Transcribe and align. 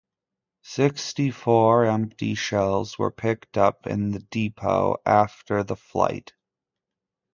Sixty-four 0.63 1.85
empty 1.85 2.33
shells 2.33 2.97
were 2.97 3.11
picked 3.11 3.55
up 3.55 3.85
in 3.85 4.09
the 4.13 4.19
depot 4.19 4.95
after 5.05 5.63
the 5.63 5.75
fight. 5.75 6.33